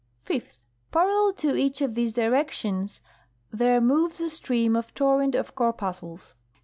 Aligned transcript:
Fifth. 0.23 0.63
Parallel 0.91 1.33
to 1.33 1.55
each 1.55 1.79
of 1.79 1.93
these 1.93 2.11
directions 2.11 3.01
there 3.51 3.79
moves 3.79 4.19
a 4.19 4.31
stream 4.31 4.75
or 4.75 4.81
torrent 4.95 5.35
of 5.35 5.53
corpuscles. 5.53 6.33